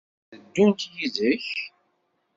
[0.33, 1.47] Ad d-ddunt yid-k?